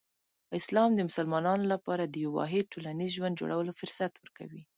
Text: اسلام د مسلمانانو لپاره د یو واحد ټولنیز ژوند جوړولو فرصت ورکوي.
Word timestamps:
اسلام 0.59 0.89
د 0.95 0.99
مسلمانانو 1.09 1.65
لپاره 1.73 2.03
د 2.05 2.15
یو 2.23 2.31
واحد 2.39 2.65
ټولنیز 2.73 3.09
ژوند 3.17 3.39
جوړولو 3.41 3.71
فرصت 3.79 4.11
ورکوي. 4.17 4.61